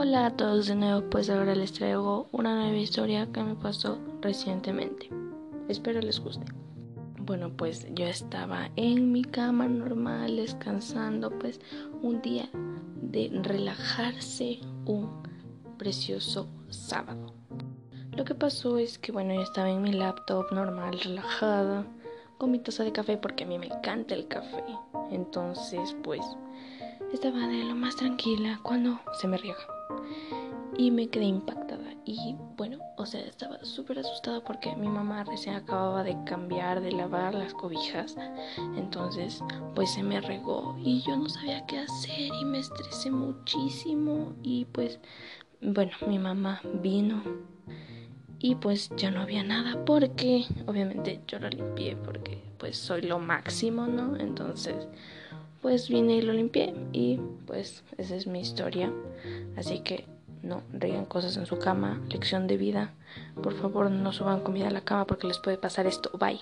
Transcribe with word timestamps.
Hola 0.00 0.26
a 0.26 0.30
todos 0.30 0.68
de 0.68 0.76
nuevo, 0.76 1.10
pues 1.10 1.28
ahora 1.28 1.56
les 1.56 1.72
traigo 1.72 2.28
una 2.30 2.54
nueva 2.54 2.76
historia 2.76 3.26
que 3.32 3.42
me 3.42 3.56
pasó 3.56 3.98
recientemente. 4.20 5.10
Espero 5.68 6.00
les 6.00 6.20
guste. 6.20 6.46
Bueno, 7.18 7.50
pues 7.50 7.84
yo 7.94 8.04
estaba 8.04 8.70
en 8.76 9.10
mi 9.10 9.24
cama 9.24 9.66
normal, 9.66 10.36
descansando, 10.36 11.36
pues 11.40 11.60
un 12.00 12.22
día 12.22 12.48
de 13.02 13.40
relajarse, 13.42 14.60
un 14.86 15.10
precioso 15.78 16.46
sábado. 16.68 17.34
Lo 18.12 18.24
que 18.24 18.36
pasó 18.36 18.78
es 18.78 19.00
que, 19.00 19.10
bueno, 19.10 19.34
yo 19.34 19.42
estaba 19.42 19.68
en 19.68 19.82
mi 19.82 19.92
laptop 19.92 20.46
normal, 20.52 20.96
relajada, 21.00 21.84
con 22.38 22.52
mi 22.52 22.60
taza 22.60 22.84
de 22.84 22.92
café 22.92 23.16
porque 23.16 23.42
a 23.42 23.48
mí 23.48 23.58
me 23.58 23.66
encanta 23.66 24.14
el 24.14 24.28
café. 24.28 24.62
Entonces, 25.10 25.96
pues, 26.04 26.22
estaba 27.12 27.46
de 27.46 27.64
lo 27.64 27.74
más 27.74 27.96
tranquila 27.96 28.60
cuando 28.62 29.00
se 29.20 29.28
me 29.28 29.36
riega. 29.38 29.66
Y 30.76 30.90
me 30.90 31.08
quedé 31.08 31.24
impactada. 31.24 31.94
Y 32.04 32.36
bueno, 32.56 32.78
o 32.96 33.04
sea, 33.04 33.20
estaba 33.20 33.62
súper 33.64 33.98
asustada 33.98 34.42
porque 34.42 34.74
mi 34.76 34.88
mamá 34.88 35.24
recién 35.24 35.56
acababa 35.56 36.04
de 36.04 36.16
cambiar, 36.24 36.80
de 36.80 36.92
lavar 36.92 37.34
las 37.34 37.52
cobijas. 37.54 38.16
Entonces, 38.76 39.42
pues 39.74 39.92
se 39.92 40.02
me 40.02 40.20
regó 40.20 40.76
y 40.78 41.02
yo 41.02 41.16
no 41.16 41.28
sabía 41.28 41.66
qué 41.66 41.80
hacer 41.80 42.30
y 42.40 42.44
me 42.44 42.60
estresé 42.60 43.10
muchísimo. 43.10 44.34
Y 44.42 44.66
pues, 44.66 45.00
bueno, 45.60 45.92
mi 46.06 46.18
mamá 46.18 46.60
vino 46.80 47.22
y 48.40 48.54
pues 48.54 48.90
ya 48.96 49.10
no 49.10 49.20
había 49.20 49.42
nada 49.42 49.84
porque 49.84 50.46
obviamente 50.66 51.20
yo 51.26 51.40
lo 51.40 51.48
limpié 51.48 51.96
porque 51.96 52.40
pues 52.58 52.76
soy 52.76 53.02
lo 53.02 53.18
máximo, 53.18 53.86
¿no? 53.86 54.16
Entonces 54.16 54.86
pues 55.68 55.90
vine 55.90 56.14
y 56.16 56.22
lo 56.22 56.32
limpié 56.32 56.72
y 56.94 57.20
pues 57.46 57.84
esa 57.98 58.16
es 58.16 58.26
mi 58.26 58.40
historia. 58.40 58.90
Así 59.54 59.80
que 59.80 60.06
no 60.42 60.62
rieguen 60.72 61.04
cosas 61.04 61.36
en 61.36 61.44
su 61.44 61.58
cama, 61.58 62.00
lección 62.08 62.46
de 62.46 62.56
vida. 62.56 62.94
Por 63.42 63.52
favor 63.52 63.90
no 63.90 64.10
suban 64.14 64.40
comida 64.40 64.68
a 64.68 64.70
la 64.70 64.80
cama 64.80 65.06
porque 65.06 65.26
les 65.26 65.38
puede 65.38 65.58
pasar 65.58 65.86
esto. 65.86 66.10
Bye. 66.18 66.40